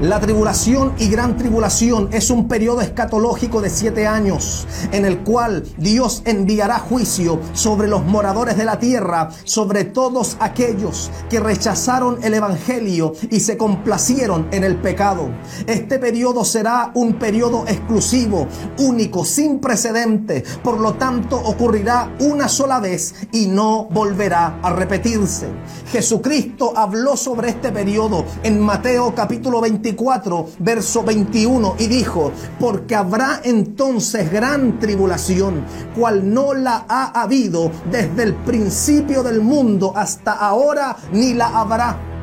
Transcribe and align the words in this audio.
La 0.00 0.20
tribulación 0.20 0.92
y 0.98 1.08
gran 1.08 1.38
tribulación 1.38 2.10
es 2.12 2.28
un 2.28 2.48
periodo 2.48 2.82
escatológico 2.82 3.62
de 3.62 3.70
siete 3.70 4.06
años 4.06 4.66
en 4.92 5.06
el 5.06 5.20
cual 5.20 5.64
Dios 5.78 6.20
enviará 6.26 6.78
juicio 6.78 7.40
sobre 7.54 7.88
los 7.88 8.04
moradores 8.04 8.58
de 8.58 8.66
la 8.66 8.78
tierra, 8.78 9.30
sobre 9.44 9.84
todos 9.84 10.36
aquellos 10.38 11.10
que 11.30 11.40
rechazaron 11.40 12.22
el 12.22 12.34
Evangelio 12.34 13.14
y 13.30 13.40
se 13.40 13.56
complacieron 13.56 14.48
en 14.50 14.64
el 14.64 14.76
pecado. 14.76 15.30
Este 15.66 15.98
periodo 15.98 16.44
será 16.44 16.90
un 16.92 17.14
periodo 17.14 17.64
exclusivo, 17.66 18.48
único, 18.78 19.24
sin 19.24 19.60
precedente, 19.60 20.44
por 20.62 20.78
lo 20.78 20.92
tanto 20.96 21.36
ocurrirá 21.36 22.14
una 22.20 22.48
sola 22.48 22.80
vez 22.80 23.14
y 23.32 23.46
no 23.46 23.86
volverá 23.86 24.58
a 24.62 24.74
repetirse. 24.74 25.46
Jesucristo 25.90 26.74
habló 26.76 27.16
sobre 27.16 27.48
este 27.48 27.72
periodo 27.72 28.26
en 28.42 28.60
Mateo 28.60 29.14
capítulo 29.14 29.62
20 29.92 30.56
verso 30.58 31.02
21, 31.02 31.76
y 31.78 31.86
dijo, 31.86 32.32
porque 32.58 32.94
habrá 32.94 33.40
entonces 33.44 34.30
gran 34.32 34.78
tribulación, 34.78 35.64
cual 35.96 36.32
no 36.32 36.54
la 36.54 36.86
ha 36.88 37.20
habido 37.20 37.70
desde 37.90 38.22
el 38.22 38.34
principio 38.34 39.22
del 39.22 39.40
mundo 39.40 39.92
hasta 39.94 40.32
ahora, 40.32 40.96
ni 41.12 41.34
la 41.34 41.48
habrá 41.48 42.15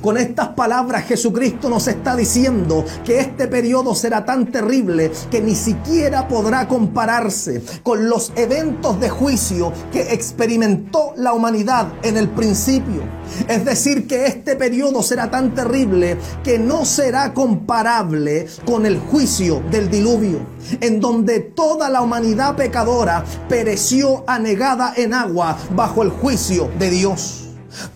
con 0.00 0.16
estas 0.16 0.48
palabras 0.48 1.04
Jesucristo 1.04 1.68
nos 1.68 1.88
está 1.88 2.16
diciendo 2.16 2.84
que 3.04 3.20
este 3.20 3.46
periodo 3.48 3.94
será 3.94 4.24
tan 4.24 4.50
terrible 4.50 5.10
que 5.30 5.40
ni 5.40 5.54
siquiera 5.54 6.28
podrá 6.28 6.68
compararse 6.68 7.62
con 7.82 8.08
los 8.08 8.32
eventos 8.36 9.00
de 9.00 9.10
juicio 9.10 9.72
que 9.92 10.12
experimentó 10.12 11.12
la 11.16 11.32
humanidad 11.32 11.88
en 12.02 12.16
el 12.16 12.28
principio. 12.28 13.02
Es 13.48 13.64
decir, 13.64 14.06
que 14.06 14.26
este 14.26 14.56
periodo 14.56 15.02
será 15.02 15.30
tan 15.30 15.54
terrible 15.54 16.18
que 16.42 16.58
no 16.58 16.84
será 16.84 17.34
comparable 17.34 18.46
con 18.64 18.86
el 18.86 18.98
juicio 18.98 19.62
del 19.70 19.90
diluvio, 19.90 20.40
en 20.80 21.00
donde 21.00 21.40
toda 21.40 21.88
la 21.88 22.02
humanidad 22.02 22.56
pecadora 22.56 23.24
pereció 23.48 24.24
anegada 24.26 24.92
en 24.96 25.14
agua 25.14 25.56
bajo 25.74 26.02
el 26.02 26.10
juicio 26.10 26.70
de 26.78 26.90
Dios. 26.90 27.43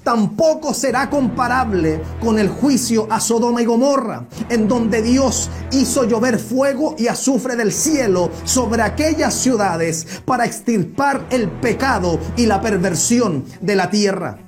Tampoco 0.03 0.75
será 0.75 1.11
comparable 1.11 2.01
con 2.21 2.39
el 2.39 2.49
juicio 2.49 3.07
a 3.11 3.21
Sodoma 3.21 3.63
y 3.63 3.65
Gomorra, 3.65 4.27
en 4.49 4.69
donde 4.69 5.03
Dios 5.03 5.51
hizo 5.73 6.05
llover 6.05 6.39
fuego 6.39 6.95
y 6.99 7.09
azufre 7.09 7.57
del 7.57 7.73
cielo 7.73 8.31
sobre 8.45 8.83
aquellas 8.83 9.35
ciudades 9.35 10.07
para 10.25 10.45
extirpar 10.45 11.27
el 11.31 11.51
pecado 11.51 12.19
y 12.37 12.47
la 12.47 12.61
perversión 12.61 13.45
de 13.61 13.77
la 13.77 13.91
tierra. 13.91 14.39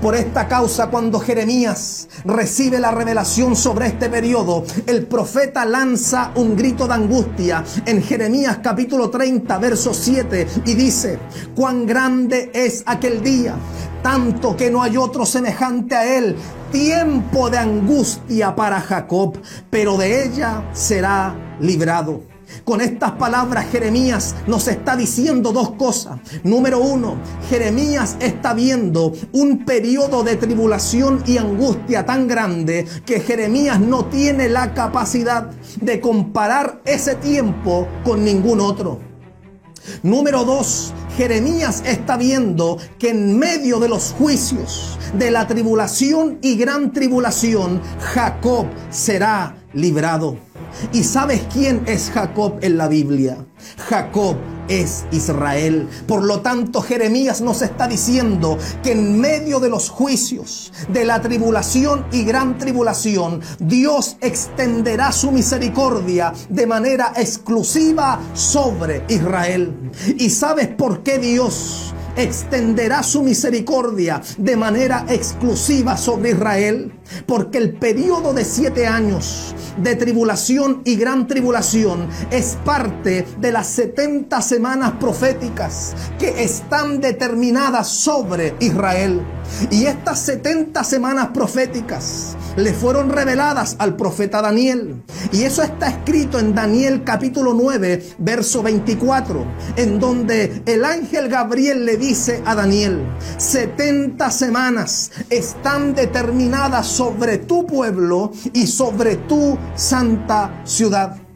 Por 0.00 0.14
esta 0.14 0.48
causa, 0.48 0.88
cuando 0.88 1.20
Jeremías 1.20 2.08
recibe 2.24 2.78
la 2.78 2.90
revelación 2.90 3.56
sobre 3.56 3.88
este 3.88 4.08
periodo, 4.08 4.64
el 4.86 5.06
profeta 5.06 5.64
lanza 5.64 6.32
un 6.34 6.56
grito 6.56 6.86
de 6.86 6.94
angustia 6.94 7.64
en 7.84 8.02
Jeremías 8.02 8.58
capítulo 8.62 9.10
30, 9.10 9.58
verso 9.58 9.94
7, 9.94 10.46
y 10.66 10.74
dice, 10.74 11.18
cuán 11.54 11.86
grande 11.86 12.50
es 12.54 12.82
aquel 12.86 13.22
día, 13.22 13.56
tanto 14.02 14.56
que 14.56 14.70
no 14.70 14.82
hay 14.82 14.96
otro 14.96 15.26
semejante 15.26 15.94
a 15.94 16.16
él, 16.16 16.36
tiempo 16.70 17.50
de 17.50 17.58
angustia 17.58 18.54
para 18.54 18.80
Jacob, 18.80 19.38
pero 19.70 19.96
de 19.96 20.24
ella 20.24 20.64
será 20.72 21.34
librado. 21.60 22.22
Con 22.64 22.80
estas 22.80 23.12
palabras 23.12 23.66
Jeremías 23.70 24.34
nos 24.46 24.68
está 24.68 24.96
diciendo 24.96 25.52
dos 25.52 25.72
cosas. 25.72 26.18
Número 26.44 26.80
uno, 26.80 27.16
Jeremías 27.48 28.16
está 28.20 28.54
viendo 28.54 29.12
un 29.32 29.64
periodo 29.64 30.22
de 30.22 30.36
tribulación 30.36 31.22
y 31.26 31.38
angustia 31.38 32.06
tan 32.06 32.26
grande 32.26 32.86
que 33.04 33.20
Jeremías 33.20 33.80
no 33.80 34.06
tiene 34.06 34.48
la 34.48 34.74
capacidad 34.74 35.50
de 35.80 36.00
comparar 36.00 36.80
ese 36.84 37.14
tiempo 37.16 37.86
con 38.04 38.24
ningún 38.24 38.60
otro. 38.60 39.07
Número 40.02 40.44
dos, 40.44 40.92
Jeremías 41.16 41.82
está 41.86 42.16
viendo 42.16 42.78
que 42.98 43.10
en 43.10 43.38
medio 43.38 43.80
de 43.80 43.88
los 43.88 44.12
juicios, 44.12 44.98
de 45.14 45.30
la 45.30 45.46
tribulación 45.46 46.38
y 46.42 46.56
gran 46.56 46.92
tribulación, 46.92 47.80
Jacob 48.14 48.66
será 48.90 49.56
librado. 49.72 50.47
¿Y 50.92 51.04
sabes 51.04 51.42
quién 51.52 51.82
es 51.86 52.10
Jacob 52.10 52.58
en 52.62 52.76
la 52.76 52.88
Biblia? 52.88 53.46
Jacob 53.88 54.36
es 54.68 55.06
Israel. 55.12 55.88
Por 56.06 56.22
lo 56.22 56.40
tanto, 56.40 56.82
Jeremías 56.82 57.40
nos 57.40 57.62
está 57.62 57.88
diciendo 57.88 58.58
que 58.82 58.92
en 58.92 59.18
medio 59.20 59.60
de 59.60 59.68
los 59.68 59.90
juicios, 59.90 60.72
de 60.88 61.04
la 61.04 61.20
tribulación 61.20 62.06
y 62.12 62.24
gran 62.24 62.58
tribulación, 62.58 63.40
Dios 63.58 64.16
extenderá 64.20 65.12
su 65.12 65.32
misericordia 65.32 66.32
de 66.48 66.66
manera 66.66 67.12
exclusiva 67.16 68.20
sobre 68.34 69.04
Israel. 69.08 69.90
¿Y 70.18 70.30
sabes 70.30 70.68
por 70.68 71.02
qué 71.02 71.18
Dios 71.18 71.94
extenderá 72.16 73.02
su 73.02 73.22
misericordia 73.22 74.20
de 74.36 74.56
manera 74.56 75.06
exclusiva 75.08 75.96
sobre 75.96 76.30
Israel? 76.30 76.92
Porque 77.26 77.58
el 77.58 77.74
periodo 77.74 78.34
de 78.34 78.44
siete 78.44 78.86
años 78.86 79.54
de 79.82 79.96
tribulación 79.96 80.82
y 80.84 80.96
gran 80.96 81.26
tribulación 81.26 82.08
es 82.30 82.56
parte 82.64 83.26
de 83.38 83.52
las 83.52 83.66
70 83.68 84.40
semanas 84.42 84.92
proféticas 85.00 85.94
que 86.18 86.42
están 86.42 87.00
determinadas 87.00 87.88
sobre 87.88 88.54
Israel. 88.60 89.22
Y 89.70 89.86
estas 89.86 90.20
70 90.20 90.82
semanas 90.84 91.28
proféticas 91.34 92.36
le 92.56 92.72
fueron 92.72 93.10
reveladas 93.10 93.76
al 93.78 93.96
profeta 93.96 94.42
Daniel. 94.42 95.02
Y 95.32 95.42
eso 95.42 95.62
está 95.62 95.88
escrito 95.88 96.38
en 96.38 96.54
Daniel 96.54 97.04
capítulo 97.04 97.54
9, 97.54 98.14
verso 98.18 98.62
24, 98.62 99.44
en 99.76 99.98
donde 100.00 100.62
el 100.66 100.84
ángel 100.84 101.28
Gabriel 101.28 101.84
le 101.84 101.96
dice 101.96 102.42
a 102.44 102.54
Daniel, 102.54 103.06
70 103.36 104.30
semanas 104.30 105.10
están 105.30 105.94
determinadas 105.94 106.86
sobre 106.86 107.38
tu 107.38 107.66
pueblo 107.66 108.32
y 108.52 108.66
sobre 108.66 109.16
tu 109.16 109.56
santa 109.74 110.62
ciudad. 110.64 111.27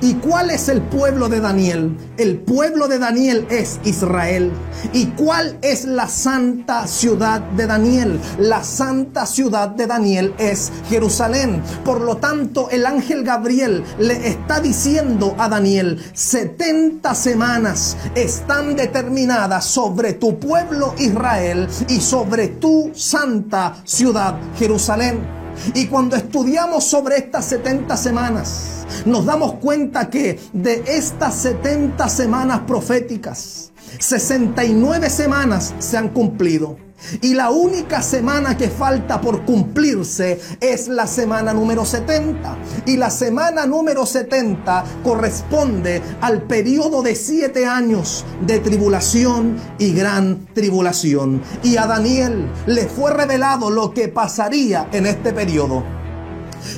¿Y 0.00 0.14
cuál 0.14 0.50
es 0.50 0.68
el 0.68 0.80
pueblo 0.80 1.28
de 1.28 1.40
Daniel? 1.40 1.96
El 2.16 2.38
pueblo 2.38 2.88
de 2.88 2.98
Daniel 2.98 3.46
es 3.50 3.80
Israel. 3.84 4.50
¿Y 4.92 5.06
cuál 5.06 5.58
es 5.62 5.84
la 5.84 6.08
santa 6.08 6.86
ciudad 6.86 7.40
de 7.40 7.66
Daniel? 7.66 8.20
La 8.38 8.64
santa 8.64 9.26
ciudad 9.26 9.68
de 9.68 9.86
Daniel 9.86 10.34
es 10.38 10.72
Jerusalén. 10.88 11.62
Por 11.84 12.00
lo 12.00 12.16
tanto, 12.16 12.68
el 12.70 12.86
ángel 12.86 13.24
Gabriel 13.24 13.84
le 13.98 14.28
está 14.28 14.60
diciendo 14.60 15.34
a 15.38 15.48
Daniel, 15.48 16.02
70 16.12 17.14
semanas 17.14 17.96
están 18.14 18.76
determinadas 18.76 19.64
sobre 19.64 20.14
tu 20.14 20.38
pueblo 20.38 20.94
Israel 20.98 21.68
y 21.88 22.00
sobre 22.00 22.48
tu 22.48 22.90
santa 22.94 23.76
ciudad 23.84 24.36
Jerusalén. 24.58 25.41
Y 25.74 25.86
cuando 25.86 26.16
estudiamos 26.16 26.84
sobre 26.84 27.16
estas 27.18 27.44
70 27.46 27.96
semanas, 27.96 28.86
nos 29.06 29.24
damos 29.24 29.54
cuenta 29.54 30.08
que 30.10 30.38
de 30.52 30.84
estas 30.86 31.34
70 31.36 32.08
semanas 32.08 32.60
proféticas, 32.66 33.71
69 33.98 35.10
semanas 35.10 35.74
se 35.78 35.96
han 35.96 36.08
cumplido. 36.10 36.76
Y 37.20 37.34
la 37.34 37.50
única 37.50 38.00
semana 38.00 38.56
que 38.56 38.68
falta 38.68 39.20
por 39.20 39.44
cumplirse 39.44 40.40
es 40.60 40.88
la 40.88 41.06
semana 41.06 41.52
número 41.52 41.84
70. 41.84 42.56
Y 42.86 42.96
la 42.96 43.10
semana 43.10 43.66
número 43.66 44.06
70 44.06 44.84
corresponde 45.02 46.00
al 46.20 46.42
periodo 46.42 47.02
de 47.02 47.14
siete 47.14 47.66
años 47.66 48.24
de 48.46 48.60
tribulación 48.60 49.56
y 49.78 49.92
gran 49.92 50.46
tribulación. 50.54 51.42
Y 51.62 51.76
a 51.76 51.86
Daniel 51.86 52.48
le 52.66 52.86
fue 52.86 53.12
revelado 53.12 53.70
lo 53.70 53.92
que 53.92 54.08
pasaría 54.08 54.88
en 54.92 55.06
este 55.06 55.32
periodo. 55.32 56.01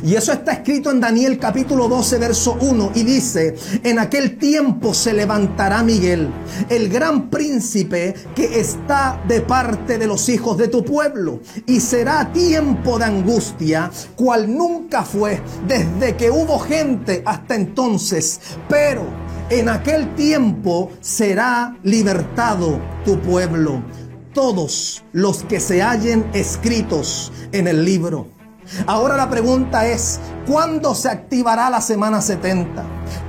Y 0.02 0.14
eso 0.14 0.32
está 0.32 0.52
escrito 0.52 0.90
en 0.90 1.00
Daniel 1.00 1.38
capítulo 1.38 1.88
12, 1.88 2.18
verso 2.18 2.56
1, 2.60 2.92
y 2.94 3.02
dice, 3.02 3.54
en 3.82 3.98
aquel 3.98 4.38
tiempo 4.38 4.94
se 4.94 5.12
levantará 5.12 5.82
Miguel, 5.82 6.28
el 6.68 6.88
gran 6.88 7.30
príncipe 7.30 8.14
que 8.34 8.60
está 8.60 9.22
de 9.26 9.40
parte 9.40 9.98
de 9.98 10.06
los 10.06 10.28
hijos 10.28 10.56
de 10.56 10.68
tu 10.68 10.84
pueblo, 10.84 11.40
y 11.66 11.80
será 11.80 12.32
tiempo 12.32 12.98
de 12.98 13.04
angustia, 13.04 13.90
cual 14.16 14.54
nunca 14.54 15.02
fue 15.02 15.40
desde 15.66 16.16
que 16.16 16.30
hubo 16.30 16.58
gente 16.58 17.22
hasta 17.24 17.54
entonces, 17.54 18.40
pero 18.68 19.02
en 19.50 19.68
aquel 19.68 20.14
tiempo 20.14 20.90
será 21.00 21.76
libertado 21.82 22.80
tu 23.04 23.20
pueblo, 23.20 23.82
todos 24.32 25.04
los 25.12 25.44
que 25.44 25.60
se 25.60 25.82
hallen 25.82 26.24
escritos 26.32 27.30
en 27.52 27.68
el 27.68 27.84
libro. 27.84 28.33
Ahora 28.86 29.16
la 29.16 29.28
pregunta 29.28 29.86
es, 29.86 30.20
¿cuándo 30.46 30.94
se 30.94 31.08
activará 31.08 31.70
la 31.70 31.80
semana 31.80 32.20
70? 32.20 32.82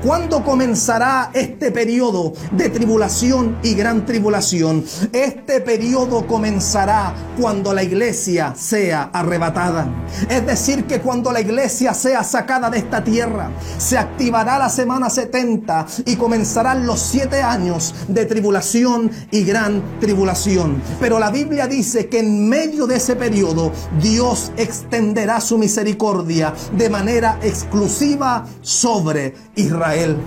¿Cuándo 0.03 0.43
comenzará 0.43 1.31
este 1.33 1.71
periodo 1.71 2.33
de 2.51 2.69
tribulación 2.69 3.57
y 3.63 3.73
gran 3.73 4.05
tribulación? 4.05 4.85
Este 5.11 5.61
periodo 5.61 6.27
comenzará 6.27 7.13
cuando 7.39 7.73
la 7.73 7.83
iglesia 7.83 8.53
sea 8.55 9.09
arrebatada. 9.13 9.87
Es 10.29 10.45
decir, 10.45 10.85
que 10.85 11.01
cuando 11.01 11.31
la 11.31 11.41
iglesia 11.41 11.93
sea 11.93 12.23
sacada 12.23 12.69
de 12.69 12.77
esta 12.77 13.03
tierra, 13.03 13.49
se 13.77 13.97
activará 13.97 14.57
la 14.57 14.69
semana 14.69 15.09
70 15.09 15.85
y 16.05 16.15
comenzarán 16.15 16.85
los 16.85 16.99
siete 16.99 17.41
años 17.41 17.93
de 18.07 18.25
tribulación 18.25 19.11
y 19.31 19.43
gran 19.43 19.99
tribulación. 19.99 20.81
Pero 20.99 21.19
la 21.19 21.31
Biblia 21.31 21.67
dice 21.67 22.07
que 22.07 22.19
en 22.19 22.47
medio 22.47 22.87
de 22.87 22.97
ese 22.97 23.15
periodo 23.15 23.71
Dios 24.01 24.51
extenderá 24.57 25.41
su 25.41 25.57
misericordia 25.57 26.53
de 26.77 26.89
manera 26.89 27.39
exclusiva 27.41 28.45
sobre 28.61 29.33
Israel. 29.75 30.17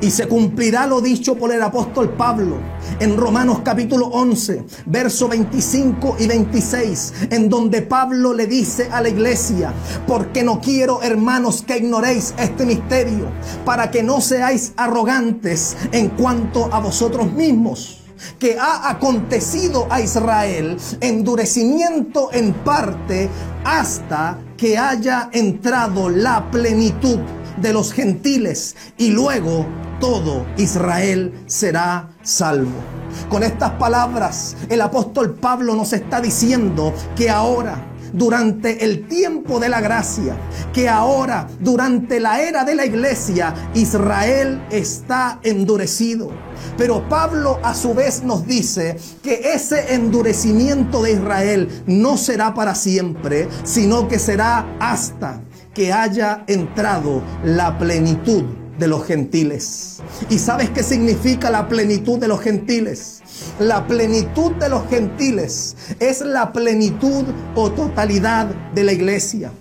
Y 0.00 0.10
se 0.10 0.28
cumplirá 0.28 0.86
lo 0.86 1.00
dicho 1.00 1.36
por 1.36 1.52
el 1.52 1.62
apóstol 1.62 2.10
Pablo 2.10 2.58
en 3.00 3.16
Romanos 3.16 3.60
capítulo 3.64 4.06
11, 4.06 4.64
verso 4.86 5.28
25 5.28 6.16
y 6.18 6.26
26, 6.26 7.12
en 7.30 7.48
donde 7.48 7.82
Pablo 7.82 8.32
le 8.34 8.46
dice 8.46 8.88
a 8.90 9.00
la 9.00 9.08
iglesia, 9.08 9.72
porque 10.06 10.42
no 10.42 10.60
quiero 10.60 11.02
hermanos 11.02 11.64
que 11.66 11.78
ignoréis 11.78 12.34
este 12.38 12.66
misterio, 12.66 13.28
para 13.64 13.90
que 13.90 14.02
no 14.02 14.20
seáis 14.20 14.72
arrogantes 14.76 15.76
en 15.92 16.10
cuanto 16.10 16.72
a 16.72 16.80
vosotros 16.80 17.32
mismos 17.32 18.00
que 18.38 18.56
ha 18.58 18.88
acontecido 18.88 19.86
a 19.90 20.00
Israel 20.00 20.78
endurecimiento 21.00 22.30
en 22.32 22.52
parte 22.52 23.28
hasta 23.64 24.38
que 24.56 24.78
haya 24.78 25.28
entrado 25.32 26.08
la 26.08 26.50
plenitud 26.50 27.18
de 27.56 27.72
los 27.72 27.92
gentiles 27.92 28.76
y 28.98 29.10
luego 29.10 29.66
todo 30.00 30.44
Israel 30.56 31.32
será 31.46 32.10
salvo. 32.22 32.72
Con 33.28 33.42
estas 33.42 33.72
palabras, 33.72 34.56
el 34.68 34.80
apóstol 34.80 35.34
Pablo 35.34 35.74
nos 35.74 35.92
está 35.92 36.20
diciendo 36.20 36.92
que 37.16 37.30
ahora, 37.30 37.90
durante 38.12 38.84
el 38.84 39.08
tiempo 39.08 39.58
de 39.58 39.68
la 39.68 39.80
gracia, 39.80 40.36
que 40.72 40.88
ahora, 40.88 41.48
durante 41.60 42.20
la 42.20 42.42
era 42.42 42.64
de 42.64 42.74
la 42.74 42.86
iglesia, 42.86 43.54
Israel 43.74 44.62
está 44.70 45.40
endurecido. 45.42 46.30
Pero 46.76 47.08
Pablo 47.08 47.58
a 47.62 47.74
su 47.74 47.94
vez 47.94 48.22
nos 48.22 48.46
dice 48.46 48.96
que 49.22 49.52
ese 49.54 49.94
endurecimiento 49.94 51.02
de 51.02 51.12
Israel 51.12 51.82
no 51.86 52.16
será 52.16 52.54
para 52.54 52.74
siempre, 52.74 53.48
sino 53.64 54.08
que 54.08 54.18
será 54.18 54.76
hasta 54.80 55.40
que 55.74 55.92
haya 55.92 56.44
entrado 56.46 57.22
la 57.44 57.78
plenitud 57.78 58.44
de 58.78 58.88
los 58.88 59.04
gentiles. 59.04 60.02
¿Y 60.30 60.38
sabes 60.38 60.70
qué 60.70 60.82
significa 60.82 61.50
la 61.50 61.68
plenitud 61.68 62.18
de 62.18 62.28
los 62.28 62.40
gentiles? 62.40 63.22
La 63.58 63.86
plenitud 63.86 64.52
de 64.52 64.68
los 64.68 64.86
gentiles 64.88 65.76
es 65.98 66.20
la 66.20 66.52
plenitud 66.52 67.24
o 67.54 67.70
totalidad 67.70 68.46
de 68.74 68.84
la 68.84 68.92
iglesia. 68.92 69.52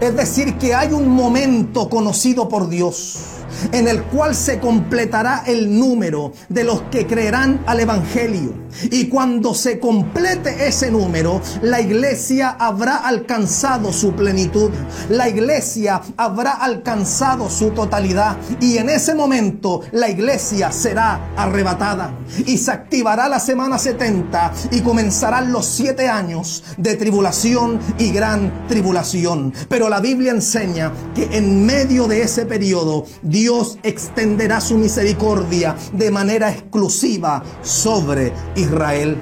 Es 0.00 0.16
decir, 0.16 0.56
que 0.58 0.74
hay 0.74 0.92
un 0.92 1.08
momento 1.08 1.88
conocido 1.88 2.48
por 2.48 2.68
Dios 2.68 3.39
en 3.72 3.88
el 3.88 4.02
cual 4.04 4.34
se 4.34 4.58
completará 4.58 5.44
el 5.46 5.78
número 5.78 6.32
de 6.48 6.64
los 6.64 6.82
que 6.82 7.06
creerán 7.06 7.62
al 7.66 7.80
Evangelio. 7.80 8.60
Y 8.90 9.08
cuando 9.08 9.54
se 9.54 9.78
complete 9.78 10.66
ese 10.66 10.90
número, 10.90 11.40
la 11.62 11.80
iglesia 11.80 12.50
habrá 12.50 12.96
alcanzado 12.96 13.92
su 13.92 14.12
plenitud. 14.12 14.70
La 15.08 15.28
iglesia 15.28 16.00
habrá 16.16 16.52
alcanzado 16.52 17.50
su 17.50 17.70
totalidad. 17.70 18.36
Y 18.60 18.78
en 18.78 18.90
ese 18.90 19.14
momento 19.14 19.82
la 19.92 20.08
iglesia 20.08 20.70
será 20.72 21.32
arrebatada. 21.36 22.14
Y 22.46 22.58
se 22.58 22.70
activará 22.70 23.28
la 23.28 23.40
semana 23.40 23.78
70 23.78 24.52
y 24.70 24.80
comenzarán 24.80 25.52
los 25.52 25.66
siete 25.66 26.08
años 26.08 26.64
de 26.76 26.96
tribulación 26.96 27.80
y 27.98 28.10
gran 28.12 28.66
tribulación. 28.68 29.52
Pero 29.68 29.88
la 29.88 30.00
Biblia 30.00 30.32
enseña 30.32 30.92
que 31.14 31.28
en 31.32 31.66
medio 31.66 32.06
de 32.06 32.22
ese 32.22 32.46
periodo 32.46 33.04
Dios 33.22 33.49
Dios 33.50 33.78
extenderá 33.82 34.60
su 34.60 34.78
misericordia 34.78 35.74
de 35.92 36.12
manera 36.12 36.52
exclusiva 36.52 37.42
sobre 37.62 38.32
Israel. 38.54 39.16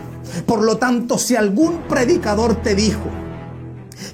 Por 0.44 0.64
lo 0.64 0.76
tanto, 0.76 1.16
si 1.16 1.34
algún 1.34 1.78
predicador 1.88 2.56
te 2.56 2.74
dijo, 2.74 3.08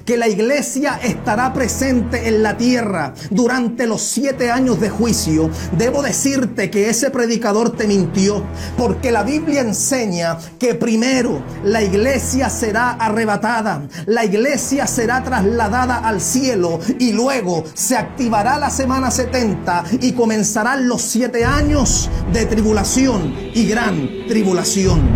que 0.05 0.17
la 0.17 0.27
iglesia 0.27 0.99
estará 1.03 1.51
presente 1.51 2.27
en 2.27 2.43
la 2.43 2.55
tierra 2.57 3.13
durante 3.31 3.87
los 3.87 4.01
siete 4.01 4.51
años 4.51 4.79
de 4.79 4.89
juicio, 4.89 5.49
debo 5.71 6.03
decirte 6.03 6.69
que 6.69 6.89
ese 6.89 7.09
predicador 7.09 7.75
te 7.75 7.87
mintió, 7.87 8.43
porque 8.77 9.11
la 9.11 9.23
Biblia 9.23 9.61
enseña 9.61 10.37
que 10.59 10.75
primero 10.75 11.43
la 11.63 11.81
iglesia 11.81 12.49
será 12.49 12.91
arrebatada, 12.91 13.87
la 14.05 14.23
iglesia 14.23 14.85
será 14.87 15.23
trasladada 15.23 15.97
al 15.97 16.21
cielo 16.21 16.79
y 16.99 17.11
luego 17.11 17.63
se 17.73 17.97
activará 17.97 18.59
la 18.59 18.69
semana 18.69 19.09
70 19.09 19.83
y 20.01 20.11
comenzarán 20.11 20.87
los 20.87 21.01
siete 21.01 21.43
años 21.43 22.09
de 22.31 22.45
tribulación 22.45 23.33
y 23.53 23.67
gran 23.67 24.27
tribulación. 24.27 25.14